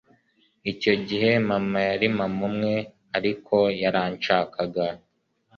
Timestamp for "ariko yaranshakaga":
3.17-4.85